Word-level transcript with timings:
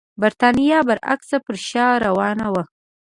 برېټانیا 0.21 0.79
برعکس 0.87 1.29
پر 1.45 1.55
شا 1.67 1.87
روانه 2.05 2.47
وه. 2.53 2.63